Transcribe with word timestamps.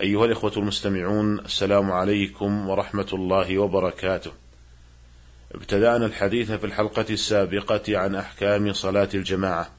أيها 0.00 0.24
الإخوة 0.24 0.52
المستمعون 0.56 1.38
السلام 1.38 1.92
عليكم 1.92 2.68
ورحمة 2.68 3.06
الله 3.12 3.58
وبركاته. 3.58 4.30
ابتدأنا 5.54 6.06
الحديث 6.06 6.52
في 6.52 6.66
الحلقة 6.66 7.04
السابقة 7.10 7.98
عن 7.98 8.14
أحكام 8.14 8.72
صلاة 8.72 9.08
الجماعة، 9.14 9.70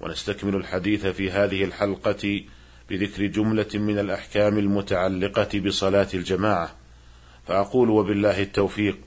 ونستكمل 0.00 0.54
الحديث 0.54 1.06
في 1.06 1.30
هذه 1.30 1.64
الحلقة 1.64 2.44
بذكر 2.90 3.26
جملة 3.26 3.66
من 3.74 3.98
الأحكام 3.98 4.58
المتعلقة 4.58 5.60
بصلاة 5.60 6.08
الجماعة، 6.14 6.74
فأقول 7.46 7.90
وبالله 7.90 8.42
التوفيق. 8.42 8.98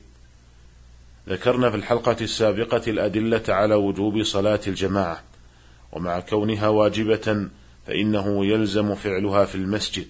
ذكرنا 1.29 1.69
في 1.69 1.75
الحلقة 1.75 2.17
السابقة 2.21 2.81
الأدلة 2.87 3.43
على 3.49 3.75
وجوب 3.75 4.23
صلاة 4.23 4.61
الجماعة، 4.67 5.23
ومع 5.91 6.19
كونها 6.19 6.67
واجبة 6.67 7.49
فإنه 7.87 8.45
يلزم 8.45 8.95
فعلها 8.95 9.45
في 9.45 9.55
المسجد. 9.55 10.07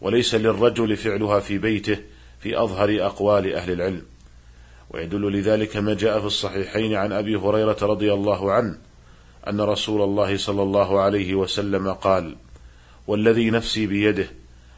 وليس 0.00 0.34
للرجل 0.34 0.96
فعلها 0.96 1.40
في 1.40 1.58
بيته 1.58 1.98
في 2.40 2.62
أظهر 2.62 3.06
أقوال 3.06 3.54
أهل 3.54 3.72
العلم. 3.72 4.02
ويدل 4.90 5.32
لذلك 5.32 5.76
ما 5.76 5.94
جاء 5.94 6.20
في 6.20 6.26
الصحيحين 6.26 6.94
عن 6.94 7.12
أبي 7.12 7.36
هريرة 7.36 7.76
رضي 7.82 8.12
الله 8.12 8.52
عنه 8.52 8.78
أن 9.48 9.60
رسول 9.60 10.02
الله 10.02 10.36
صلى 10.36 10.62
الله 10.62 11.00
عليه 11.00 11.34
وسلم 11.34 11.92
قال 11.92 12.36
والذي 13.06 13.50
نفسي 13.50 13.86
بيده 13.86 14.26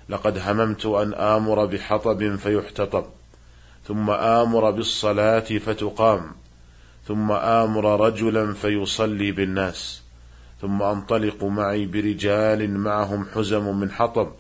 لقد 0.09 0.39
هممت 0.39 0.87
أن 0.87 1.15
آمر 1.15 1.67
بحطب 1.67 2.37
فيحتطب 2.37 3.05
ثم 3.85 4.11
آمر 4.11 4.71
بالصلاة 4.71 5.41
فتقام 5.41 6.23
ثم 7.07 7.33
آمر 7.33 8.01
رجلا 8.07 8.53
فيصلي 8.55 9.33
بالناس 9.33 10.03
ثم 10.61 10.83
أنطلق 10.83 11.45
معي 11.45 11.87
برجال 11.87 12.79
معهم 12.79 13.27
حزم 13.35 13.81
من 13.81 13.91
حطب 13.91 14.33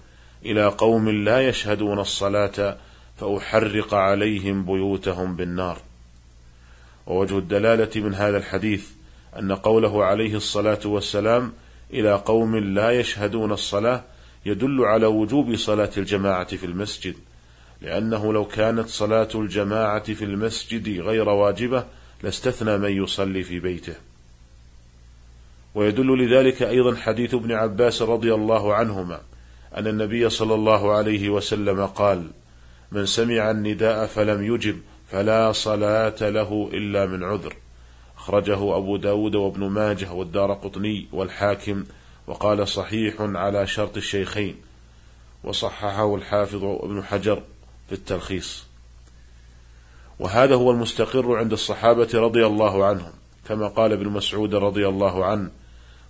إلى 0.44 0.66
قوم 0.66 1.08
لا 1.08 1.48
يشهدون 1.48 1.98
الصلاة 1.98 2.76
فأحرق 3.16 3.94
عليهم 3.94 4.64
بيوتهم 4.64 5.36
بالنار. 5.36 5.78
ووجه 7.06 7.38
الدلالة 7.38 8.00
من 8.00 8.14
هذا 8.14 8.36
الحديث 8.36 8.88
أن 9.38 9.52
قوله 9.52 10.04
عليه 10.04 10.34
الصلاة 10.34 10.80
والسلام 10.84 11.52
إلى 11.92 12.14
قوم 12.14 12.56
لا 12.56 12.90
يشهدون 12.90 13.52
الصلاة 13.52 14.04
يدل 14.46 14.84
على 14.84 15.06
وجوب 15.06 15.56
صلاة 15.56 15.90
الجماعة 15.96 16.56
في 16.56 16.66
المسجد، 16.66 17.14
لأنه 17.82 18.32
لو 18.32 18.44
كانت 18.44 18.88
صلاة 18.88 19.28
الجماعة 19.34 20.14
في 20.14 20.24
المسجد 20.24 21.00
غير 21.00 21.28
واجبة 21.28 21.84
لاستثنى 22.22 22.78
من 22.78 23.02
يصلي 23.02 23.42
في 23.42 23.60
بيته. 23.60 23.94
ويدل 25.74 26.24
لذلك 26.24 26.62
أيضا 26.62 26.96
حديث 26.96 27.34
ابن 27.34 27.52
عباس 27.52 28.02
رضي 28.02 28.34
الله 28.34 28.74
عنهما 28.74 29.20
أن 29.76 29.86
النبي 29.86 30.30
صلى 30.30 30.54
الله 30.54 30.92
عليه 30.92 31.28
وسلم 31.28 31.86
قال: 31.86 32.30
من 32.92 33.06
سمع 33.06 33.50
النداء 33.50 34.06
فلم 34.06 34.54
يجب 34.54 34.80
فلا 35.10 35.52
صلاة 35.52 36.16
له 36.20 36.70
إلا 36.72 37.06
من 37.06 37.24
عذر. 37.24 37.56
أخرجه 38.18 38.76
أبو 38.76 38.96
داود 38.96 39.34
وابن 39.34 39.68
ماجه 39.68 40.12
والدار 40.12 40.52
قطني 40.52 41.06
والحاكم 41.12 41.84
وقال 42.26 42.68
صحيح 42.68 43.14
على 43.20 43.66
شرط 43.66 43.96
الشيخين 43.96 44.56
وصححه 45.44 46.14
الحافظ 46.14 46.64
ابن 46.64 47.04
حجر 47.04 47.42
في 47.88 47.92
التلخيص 47.92 48.64
وهذا 50.18 50.54
هو 50.54 50.70
المستقر 50.70 51.36
عند 51.36 51.52
الصحابة 51.52 52.08
رضي 52.14 52.46
الله 52.46 52.84
عنهم 52.84 53.12
كما 53.48 53.68
قال 53.68 53.92
ابن 53.92 54.08
مسعود 54.08 54.54
رضي 54.54 54.88
الله 54.88 55.24
عنه 55.24 55.50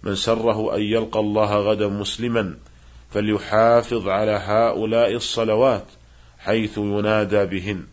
من 0.02 0.14
سره 0.14 0.76
أن 0.76 0.82
يلقى 0.82 1.20
الله 1.20 1.56
غدا 1.56 1.88
مسلما 1.88 2.56
فليحافظ 3.10 4.08
على 4.08 4.30
هؤلاء 4.30 5.14
الصلوات 5.14 5.84
حيث 6.38 6.78
ينادى 6.78 7.44
بهن. 7.44 7.84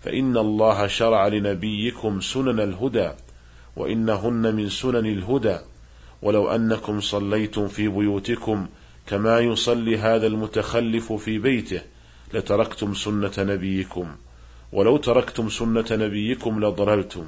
فإن 0.00 0.36
الله 0.36 0.86
شرع 0.86 1.28
لنبيكم 1.28 2.20
سنن 2.20 2.60
الهدى 2.60 3.10
وإنهن 3.76 4.54
من 4.54 4.68
سنن 4.68 5.06
الهدى. 5.06 5.58
ولو 6.22 6.50
أنكم 6.54 7.00
صليتم 7.00 7.68
في 7.68 7.88
بيوتكم 7.88 8.66
كما 9.06 9.40
يصلي 9.40 9.98
هذا 9.98 10.26
المتخلف 10.26 11.12
في 11.12 11.38
بيته 11.38 11.80
لتركتم 12.34 12.94
سنة 12.94 13.32
نبيكم. 13.38 14.06
ولو 14.72 14.96
تركتم 14.96 15.48
سنة 15.48 15.86
نبيكم 15.90 16.64
لضللتم. 16.64 17.26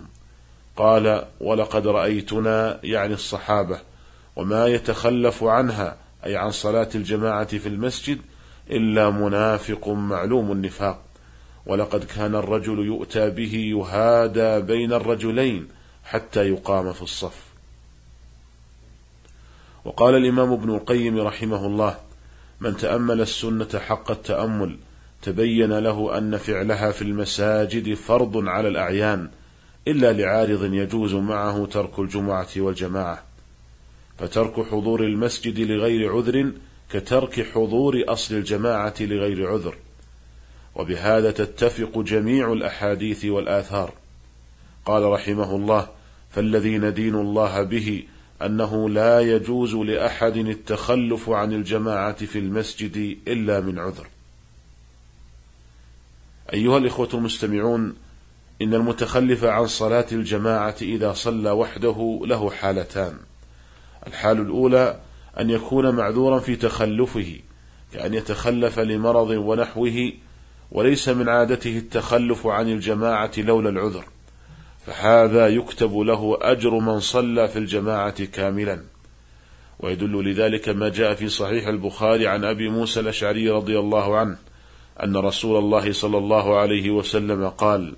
قال 0.77 1.25
ولقد 1.41 1.87
رأيتنا 1.87 2.81
يعني 2.83 3.15
الصحابة 3.15 3.81
وما 4.37 4.67
يتخلف 4.67 5.45
عنها 5.45 6.06
أي 6.25 6.37
عن 6.37 6.51
صلاة 6.51 6.89
الجماعة 6.95 7.59
في 7.59 7.69
المسجد 7.69 8.19
إلا 8.71 9.11
منافق 9.11 9.89
معلوم 9.89 10.53
النفاق. 10.53 11.03
ولقد 11.67 12.05
كان 12.05 12.35
الرجل 12.35 12.79
يؤتى 12.79 13.31
به 13.31 13.55
يهادى 13.55 14.61
بين 14.61 14.93
الرجلين 14.93 15.69
حتى 16.05 16.49
يقام 16.49 16.93
في 16.93 17.03
الصف. 17.03 17.47
وقال 19.85 20.15
الإمام 20.15 20.53
ابن 20.53 20.75
القيم 20.75 21.21
رحمه 21.21 21.67
الله 21.67 21.97
من 22.61 22.77
تأمل 22.77 23.21
السنة 23.21 23.79
حق 23.79 24.11
التأمل 24.11 24.77
تبين 25.23 25.79
له 25.79 26.19
أن 26.19 26.37
فعلها 26.37 26.91
في 26.91 27.03
المساجد 27.03 27.95
فرض 27.95 28.49
على 28.49 28.69
الأعيان 28.69 29.31
إلا 29.89 30.13
لعارض 30.13 30.75
يجوز 30.75 31.15
معه 31.15 31.67
ترك 31.67 31.99
الجمعة 31.99 32.49
والجماعة. 32.57 33.26
فترك 34.19 34.67
حضور 34.67 35.01
المسجد 35.05 35.61
لغير 35.61 36.17
عذر 36.17 36.53
كترك 36.91 37.47
حضور 37.55 38.05
أصل 38.09 38.35
الجماعة 38.35 38.95
لغير 39.01 39.49
عذر. 39.53 39.75
وبهذا 40.75 41.31
تتفق 41.31 41.99
جميع 41.99 42.53
الأحاديث 42.53 43.25
والآثار. 43.25 43.93
قال 44.85 45.03
رحمه 45.03 45.57
الله 45.57 45.89
فالذي 46.31 46.79
ندين 46.79 47.15
الله 47.15 47.63
به 47.63 48.05
أنه 48.43 48.91
لا 48.91 49.21
يجوز 49.21 49.75
لأحد 49.75 50.37
التخلف 50.37 51.31
عن 51.31 51.53
الجماعة 51.53 52.25
في 52.25 52.39
المسجد 52.39 53.19
إلا 53.29 53.61
من 53.61 53.79
عذر. 53.79 54.09
أيها 56.53 56.79
الإخوة 56.79 57.09
المستمعون 57.15 57.97
إن 58.63 58.75
المتخلف 58.75 59.45
عن 59.45 59.67
صلاة 59.67 60.07
الجماعة 60.13 60.77
إذا 60.83 61.13
صلى 61.13 61.51
وحده 61.51 62.21
له 62.25 62.51
حالتان. 62.51 63.17
الحال 64.07 64.41
الأولى 64.41 65.01
أن 65.41 65.51
يكون 65.51 65.95
معذورا 65.95 66.39
في 66.39 66.57
تخلفه 66.57 67.41
كأن 67.93 68.15
يتخلف 68.15 68.79
لمرض 68.79 69.31
ونحوه 69.31 70.13
وليس 70.73 71.09
من 71.09 71.29
عادته 71.29 71.79
التخلف 71.79 72.47
عن 72.47 72.69
الجماعة 72.69 73.31
لولا 73.39 73.69
العذر. 73.69 74.05
فهذا 74.87 75.49
يكتب 75.49 75.99
له 75.99 76.39
أجر 76.41 76.79
من 76.79 77.01
صلى 77.01 77.49
في 77.49 77.59
الجماعة 77.59 78.25
كاملا. 78.25 78.83
ويدل 79.81 80.31
لذلك 80.31 80.69
ما 80.69 80.89
جاء 80.89 81.15
في 81.15 81.29
صحيح 81.29 81.67
البخاري 81.67 82.27
عن 82.27 82.45
أبي 82.45 82.69
موسى 82.69 83.01
الأشعري 83.01 83.51
رضي 83.51 83.79
الله 83.79 84.17
عنه 84.17 84.37
أن 85.03 85.17
رسول 85.17 85.59
الله 85.59 85.93
صلى 85.93 86.19
الله 86.19 86.59
عليه 86.59 86.91
وسلم 86.91 87.49
قال 87.49 87.97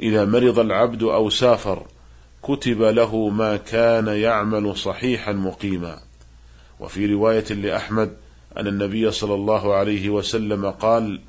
إذا 0.00 0.24
مرض 0.24 0.58
العبد 0.58 1.02
أو 1.02 1.30
سافر 1.30 1.86
كتب 2.44 2.82
له 2.82 3.28
ما 3.28 3.56
كان 3.56 4.06
يعمل 4.06 4.76
صحيحا 4.76 5.32
مقيما. 5.32 5.98
وفي 6.80 7.06
رواية 7.06 7.52
لأحمد 7.52 8.16
أن 8.56 8.66
النبي 8.66 9.10
صلى 9.10 9.34
الله 9.34 9.74
عليه 9.74 10.10
وسلم 10.10 10.70
قال 10.70 11.20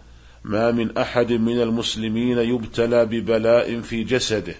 ما 0.44 0.72
من 0.72 0.98
أحد 0.98 1.32
من 1.32 1.62
المسلمين 1.62 2.38
يبتلى 2.38 3.06
ببلاء 3.06 3.82
في 3.82 4.04
جسده 4.04 4.56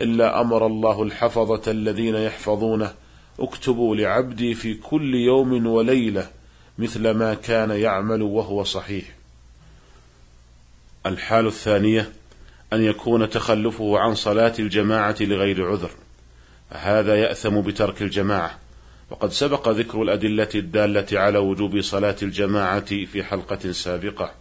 إلا 0.00 0.40
أمر 0.40 0.66
الله 0.66 1.02
الحفظة 1.02 1.70
الذين 1.70 2.14
يحفظونه 2.14 2.92
اكتبوا 3.40 3.96
لعبدي 3.96 4.54
في 4.54 4.74
كل 4.74 5.14
يوم 5.14 5.66
وليلة 5.66 6.28
مثل 6.78 7.10
ما 7.10 7.34
كان 7.34 7.70
يعمل 7.70 8.22
وهو 8.22 8.64
صحيح. 8.64 9.04
الحال 11.06 11.46
الثانية 11.46 12.12
أن 12.74 12.82
يكون 12.82 13.30
تخلفه 13.30 13.98
عن 13.98 14.14
صلاة 14.14 14.54
الجماعة 14.58 15.16
لغير 15.20 15.70
عذر. 15.70 15.90
فهذا 16.70 17.16
يأثم 17.16 17.60
بترك 17.60 18.02
الجماعة. 18.02 18.58
وقد 19.10 19.32
سبق 19.32 19.68
ذكر 19.68 20.02
الأدلة 20.02 20.48
الدالة 20.54 21.20
على 21.20 21.38
وجوب 21.38 21.80
صلاة 21.80 22.16
الجماعة 22.22 23.04
في 23.04 23.22
حلقة 23.22 23.72
سابقة. 23.72 24.34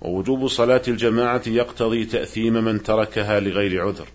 ووجوب 0.00 0.48
صلاة 0.48 0.82
الجماعة 0.88 1.42
يقتضي 1.46 2.04
تأثيم 2.04 2.52
من 2.52 2.82
تركها 2.82 3.40
لغير 3.40 3.86
عذر. 3.86 4.08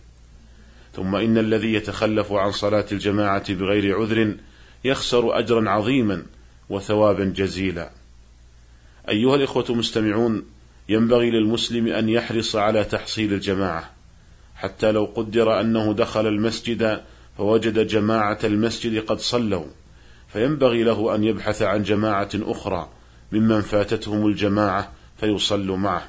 ثم 0.95 1.15
إن 1.15 1.37
الذي 1.37 1.73
يتخلف 1.73 2.31
عن 2.31 2.51
صلاة 2.51 2.85
الجماعة 2.91 3.53
بغير 3.53 3.99
عذر 3.99 4.35
يخسر 4.83 5.39
أجرا 5.39 5.69
عظيما 5.69 6.25
وثوابا 6.69 7.23
جزيلا. 7.23 7.91
أيها 9.09 9.35
الإخوة 9.35 9.65
المستمعون 9.69 10.45
ينبغي 10.89 11.31
للمسلم 11.31 11.87
أن 11.87 12.09
يحرص 12.09 12.55
على 12.55 12.83
تحصيل 12.83 13.33
الجماعة 13.33 13.91
حتى 14.55 14.91
لو 14.91 15.05
قدر 15.15 15.61
أنه 15.61 15.93
دخل 15.93 16.27
المسجد 16.27 17.01
فوجد 17.37 17.87
جماعة 17.87 18.39
المسجد 18.43 19.05
قد 19.05 19.19
صلوا. 19.19 19.65
فينبغي 20.27 20.83
له 20.83 21.15
أن 21.15 21.23
يبحث 21.23 21.61
عن 21.61 21.83
جماعة 21.83 22.29
أخرى 22.35 22.89
ممن 23.31 23.61
فاتتهم 23.61 24.27
الجماعة 24.27 24.91
فيصلوا 25.17 25.77
معه. 25.77 26.07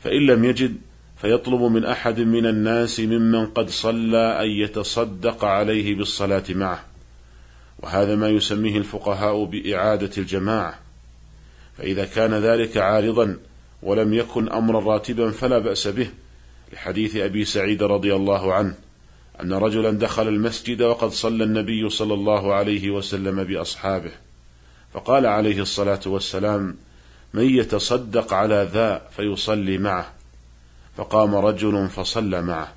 فإن 0.00 0.26
لم 0.26 0.44
يجد 0.44 0.76
فيطلب 1.16 1.60
من 1.60 1.84
أحد 1.84 2.20
من 2.20 2.46
الناس 2.46 3.00
ممن 3.00 3.46
قد 3.46 3.70
صلى 3.70 4.42
أن 4.42 4.48
يتصدق 4.48 5.44
عليه 5.44 5.94
بالصلاة 5.94 6.44
معه. 6.50 6.84
وهذا 7.78 8.16
ما 8.16 8.28
يسميه 8.28 8.78
الفقهاء 8.78 9.44
بإعادة 9.44 10.10
الجماعة. 10.18 10.78
فإذا 11.78 12.04
كان 12.04 12.34
ذلك 12.34 12.76
عارضا 12.76 13.36
ولم 13.82 14.14
يكن 14.14 14.48
أمرا 14.48 14.80
راتبا 14.80 15.30
فلا 15.30 15.58
بأس 15.58 15.88
به 15.88 16.10
لحديث 16.72 17.16
أبي 17.16 17.44
سعيد 17.44 17.82
رضي 17.82 18.14
الله 18.14 18.54
عنه 18.54 18.74
أن 19.42 19.52
رجلا 19.52 19.90
دخل 19.90 20.28
المسجد 20.28 20.82
وقد 20.82 21.10
صلى 21.10 21.44
النبي 21.44 21.88
صلى 21.88 22.14
الله 22.14 22.54
عليه 22.54 22.90
وسلم 22.90 23.44
بأصحابه 23.44 24.12
فقال 24.92 25.26
عليه 25.26 25.62
الصلاة 25.62 26.00
والسلام 26.06 26.76
من 27.34 27.58
يتصدق 27.58 28.34
على 28.34 28.68
ذا 28.72 29.02
فيصلي 29.16 29.78
معه. 29.78 30.12
فقام 30.96 31.34
رجل 31.34 31.88
فصلى 31.88 32.42
معه. 32.42 32.72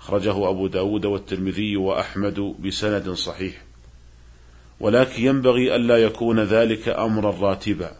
أخرجه 0.00 0.48
أبو 0.48 0.66
داود 0.66 1.06
والترمذي 1.06 1.76
وأحمد 1.76 2.54
بسند 2.64 3.10
صحيح. 3.10 3.62
ولكن 4.80 5.22
ينبغي 5.22 5.76
ألا 5.76 5.96
يكون 5.96 6.40
ذلك 6.40 6.88
أمرا 6.88 7.30
راتبا. 7.30 7.92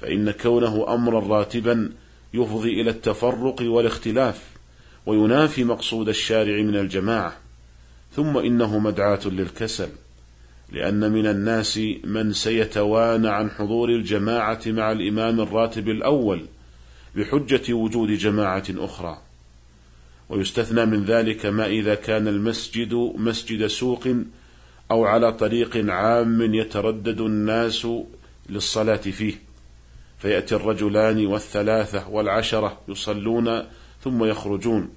فإن 0.00 0.30
كونه 0.30 0.94
أمرا 0.94 1.20
راتبا 1.38 1.92
يفضي 2.34 2.80
إلى 2.80 2.90
التفرق 2.90 3.56
والاختلاف 3.60 4.50
وينافي 5.06 5.64
مقصود 5.64 6.08
الشارع 6.08 6.62
من 6.62 6.76
الجماعة 6.76 7.36
ثم 8.16 8.38
إنه 8.38 8.78
مدعاة 8.78 9.20
للكسل 9.26 9.88
لأن 10.72 11.12
من 11.12 11.26
الناس 11.26 11.80
من 12.04 12.32
سيتوانى 12.32 13.28
عن 13.28 13.50
حضور 13.50 13.88
الجماعة 13.88 14.60
مع 14.66 14.92
الإمام 14.92 15.40
الراتب 15.40 15.88
الأول 15.88 16.46
بحجة 17.16 17.72
وجود 17.72 18.10
جماعة 18.10 18.64
أخرى. 18.70 19.18
ويستثنى 20.28 20.86
من 20.86 21.04
ذلك 21.04 21.46
ما 21.46 21.66
إذا 21.66 21.94
كان 21.94 22.28
المسجد 22.28 22.94
مسجد 23.16 23.66
سوق 23.66 24.08
أو 24.90 25.04
على 25.04 25.32
طريق 25.32 25.90
عام 25.90 26.54
يتردد 26.54 27.20
الناس 27.20 27.86
للصلاة 28.48 28.96
فيه. 28.96 29.49
فيأتي 30.22 30.54
الرجلان 30.54 31.26
والثلاثة 31.26 32.08
والعشرة 32.08 32.80
يصلون 32.88 33.62
ثم 34.04 34.24
يخرجون. 34.24 34.90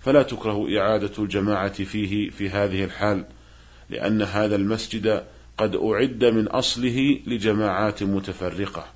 فلا 0.00 0.22
تكره 0.22 0.78
إعادة 0.78 1.12
الجماعة 1.18 1.84
فيه 1.84 2.30
في 2.30 2.50
هذه 2.50 2.84
الحال 2.84 3.24
لأن 3.90 4.22
هذا 4.22 4.56
المسجد 4.56 5.24
قد 5.58 5.76
أعد 5.76 6.24
من 6.24 6.46
أصله 6.48 7.18
لجماعات 7.26 8.02
متفرقة. 8.02 8.86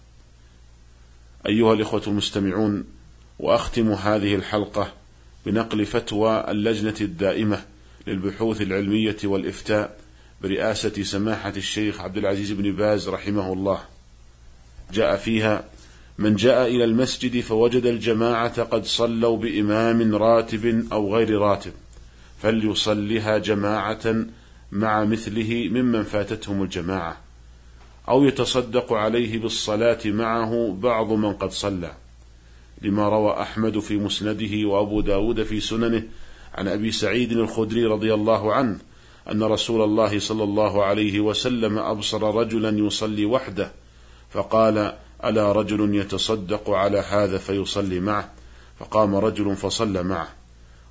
أيها 1.46 1.72
الإخوة 1.74 2.02
المستمعون 2.06 2.84
وأختم 3.38 3.92
هذه 3.92 4.34
الحلقة 4.34 4.92
بنقل 5.46 5.86
فتوى 5.86 6.50
اللجنة 6.50 6.94
الدائمة 7.00 7.64
للبحوث 8.06 8.60
العلمية 8.60 9.16
والإفتاء 9.24 10.00
برئاسة 10.42 11.02
سماحة 11.02 11.52
الشيخ 11.56 12.00
عبد 12.00 12.16
العزيز 12.16 12.52
بن 12.52 12.72
باز 12.72 13.08
رحمه 13.08 13.52
الله. 13.52 13.80
جاء 14.92 15.16
فيها 15.16 15.64
من 16.18 16.36
جاء 16.36 16.66
إلى 16.66 16.84
المسجد 16.84 17.40
فوجد 17.40 17.86
الجماعة 17.86 18.62
قد 18.62 18.84
صلوا 18.84 19.36
بإمام 19.36 20.14
راتب 20.14 20.86
أو 20.92 21.16
غير 21.16 21.38
راتب 21.38 21.72
فليصلها 22.42 23.38
جماعة 23.38 24.24
مع 24.72 25.04
مثله 25.04 25.68
ممن 25.72 26.02
فاتتهم 26.02 26.62
الجماعة 26.62 27.16
أو 28.08 28.24
يتصدق 28.24 28.92
عليه 28.92 29.38
بالصلاة 29.38 29.98
معه 30.04 30.76
بعض 30.80 31.12
من 31.12 31.32
قد 31.32 31.50
صلى 31.50 31.92
لما 32.82 33.08
روى 33.08 33.32
أحمد 33.42 33.78
في 33.78 33.96
مسنده 33.96 34.68
وأبو 34.68 35.00
داود 35.00 35.42
في 35.42 35.60
سننه 35.60 36.02
عن 36.54 36.68
أبي 36.68 36.92
سعيد 36.92 37.32
الخدري 37.32 37.84
رضي 37.84 38.14
الله 38.14 38.54
عنه 38.54 38.78
أن 39.30 39.42
رسول 39.42 39.82
الله 39.84 40.18
صلى 40.18 40.44
الله 40.44 40.84
عليه 40.84 41.20
وسلم 41.20 41.78
أبصر 41.78 42.34
رجلا 42.34 42.78
يصلي 42.78 43.24
وحده 43.24 43.72
فقال 44.30 44.96
ألا 45.24 45.52
رجل 45.52 45.94
يتصدق 45.94 46.70
على 46.70 46.98
هذا 46.98 47.38
فيصلي 47.38 48.00
معه؟ 48.00 48.30
فقام 48.78 49.14
رجل 49.14 49.56
فصلى 49.56 50.02
معه. 50.02 50.28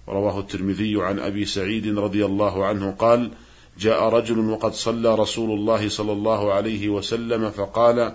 ورواه 0.08 0.40
الترمذي 0.40 1.04
عن 1.04 1.20
أبي 1.20 1.46
سعيد 1.46 1.98
رضي 1.98 2.26
الله 2.26 2.66
عنه 2.66 2.92
قال 2.92 3.32
جاء 3.78 4.04
رجل 4.04 4.40
وقد 4.40 4.74
صلى 4.74 5.16
رسول 5.16 5.60
الله 5.60 5.90
صلى 5.90 6.12
الله 6.12 6.54
عليه 6.54 6.90
وسلم 6.90 7.50
فقال 7.50 8.14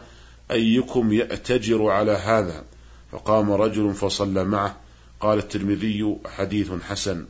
أيكم 0.51 1.13
يأتجر 1.13 1.89
على 1.89 2.13
هذا؟ 2.13 2.65
فقام 3.13 3.53
رجل 3.53 3.95
فصلى 3.95 4.45
معه. 4.45 4.77
قال 5.21 5.39
الترمذي 5.39 6.17
حديث 6.27 6.73
حسن. 6.89 7.27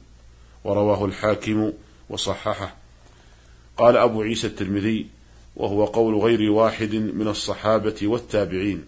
ورواه 0.64 1.04
الحاكم 1.04 1.72
وصححه. 2.10 2.76
قال 3.76 3.96
أبو 3.96 4.22
عيسى 4.22 4.46
الترمذي 4.46 5.06
وهو 5.56 5.84
قول 5.84 6.14
غير 6.14 6.50
واحد 6.50 6.94
من 6.94 7.28
الصحابة 7.28 7.94
والتابعين. 8.02 8.84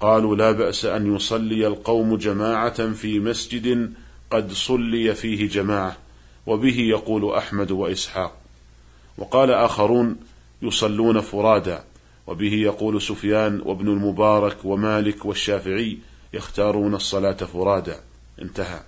قالوا 0.00 0.36
لا 0.36 0.52
بأس 0.52 0.84
أن 0.84 1.16
يصلي 1.16 1.66
القوم 1.66 2.16
جماعة 2.16 2.92
في 2.92 3.20
مسجد 3.20 3.92
قد 4.30 4.52
صلي 4.52 5.14
فيه 5.14 5.48
جماعة 5.48 5.96
وبه 6.46 6.80
يقول 6.80 7.34
أحمد 7.34 7.70
وإسحاق. 7.70 8.36
وقال 9.18 9.50
آخرون 9.50 10.16
يصلون 10.62 11.20
فرادا 11.20 11.84
وبه 12.26 12.52
يقول 12.52 13.02
سفيان 13.02 13.60
وابن 13.64 13.88
المبارك 13.88 14.56
ومالك 14.64 15.24
والشافعي 15.24 15.98
يختارون 16.32 16.94
الصلاة 16.94 17.32
فرادا 17.32 18.00
انتهى. 18.42 18.80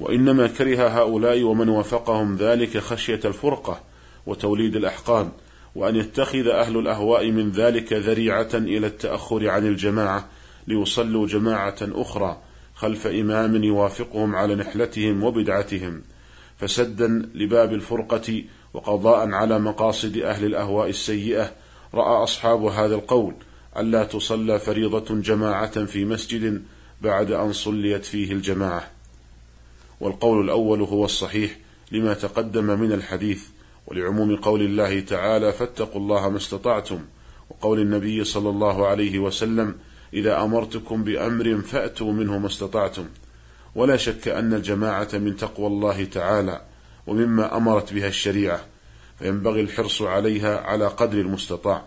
وإنما 0.00 0.46
كره 0.46 0.88
هؤلاء 0.88 1.42
ومن 1.42 1.68
وافقهم 1.68 2.36
ذلك 2.36 2.78
خشية 2.78 3.20
الفرقة 3.24 3.87
وتوليد 4.28 4.76
الأحقان 4.76 5.30
وأن 5.74 5.96
يتخذ 5.96 6.48
أهل 6.48 6.78
الأهواء 6.78 7.30
من 7.30 7.50
ذلك 7.50 7.92
ذريعة 7.92 8.48
إلى 8.54 8.86
التأخر 8.86 9.48
عن 9.48 9.66
الجماعة 9.66 10.28
ليصلوا 10.66 11.26
جماعة 11.26 11.76
أخرى 11.82 12.42
خلف 12.74 13.06
إمام 13.06 13.64
يوافقهم 13.64 14.36
على 14.36 14.54
نحلتهم 14.54 15.24
وبدعتهم. 15.24 16.02
فسدا 16.58 17.30
لباب 17.34 17.72
الفرقة 17.72 18.44
وقضاء 18.74 19.30
على 19.30 19.58
مقاصد 19.58 20.16
أهل 20.16 20.44
الأهواء 20.44 20.88
السيئة 20.88 21.52
رأى 21.94 22.22
أصحاب 22.22 22.64
هذا 22.64 22.94
القول 22.94 23.34
ألا 23.76 24.04
تصلى 24.04 24.58
فريضة 24.58 25.20
جماعة 25.20 25.84
في 25.84 26.04
مسجد 26.04 26.62
بعد 27.02 27.30
أن 27.30 27.52
صليت 27.52 28.04
فيه 28.04 28.32
الجماعة. 28.32 28.90
والقول 30.00 30.44
الأول 30.44 30.82
هو 30.82 31.04
الصحيح 31.04 31.56
لما 31.92 32.14
تقدم 32.14 32.80
من 32.80 32.92
الحديث. 32.92 33.44
ولعموم 33.90 34.36
قول 34.36 34.62
الله 34.62 35.00
تعالى 35.00 35.52
فاتقوا 35.52 36.00
الله 36.00 36.28
ما 36.28 36.36
استطعتم 36.36 37.00
وقول 37.50 37.80
النبي 37.80 38.24
صلى 38.24 38.50
الله 38.50 38.86
عليه 38.86 39.18
وسلم 39.18 39.74
إذا 40.14 40.42
أمرتكم 40.42 41.04
بأمر 41.04 41.60
فأتوا 41.60 42.12
منه 42.12 42.38
ما 42.38 42.46
استطعتم. 42.46 43.04
ولا 43.74 43.96
شك 43.96 44.28
أن 44.28 44.54
الجماعة 44.54 45.08
من 45.12 45.36
تقوى 45.36 45.66
الله 45.66 46.04
تعالى 46.04 46.62
ومما 47.06 47.56
أمرت 47.56 47.92
بها 47.92 48.08
الشريعة 48.08 48.60
فينبغي 49.18 49.60
الحرص 49.60 50.02
عليها 50.02 50.60
على 50.60 50.86
قدر 50.86 51.20
المستطاع. 51.20 51.84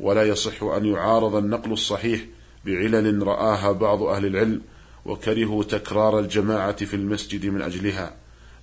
ولا 0.00 0.22
يصح 0.22 0.62
أن 0.62 0.84
يعارض 0.84 1.34
النقل 1.34 1.72
الصحيح 1.72 2.20
بعلل 2.64 3.26
رآها 3.26 3.72
بعض 3.72 4.02
أهل 4.02 4.26
العلم 4.26 4.62
وكرهوا 5.04 5.64
تكرار 5.64 6.18
الجماعة 6.18 6.84
في 6.84 6.94
المسجد 6.94 7.46
من 7.46 7.62
أجلها 7.62 8.14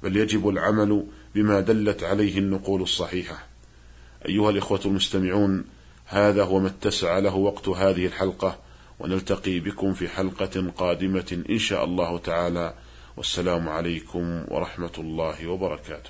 بل 0.04 0.18
يجب 0.18 0.50
العمل 0.50 1.06
بما 1.36 1.60
دلت 1.60 2.04
عليه 2.04 2.38
النقول 2.38 2.82
الصحيحة. 2.82 3.46
أيها 4.26 4.50
الإخوة 4.50 4.80
المستمعون 4.86 5.66
هذا 6.06 6.44
هو 6.44 6.60
ما 6.60 6.68
اتسع 6.68 7.20
له 7.20 7.36
وقت 7.36 7.68
هذه 7.70 8.06
الحلقة 8.06 8.60
ونلتقي 9.00 9.60
بكم 9.60 9.94
في 9.94 10.08
حلقة 10.08 10.72
قادمة 10.78 11.44
إن 11.50 11.58
شاء 11.58 11.84
الله 11.86 12.18
تعالى. 12.18 12.74
والسلام 13.18 13.70
عليكم 13.70 14.46
ورحمة 14.48 14.92
الله 14.98 15.48
وبركاته. 15.48 16.02